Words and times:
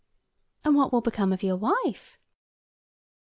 "And 0.63 0.75
what 0.75 0.91
will 0.91 1.01
become 1.01 1.31
of 1.31 1.43
your 1.43 1.57
wife?" 1.57 2.17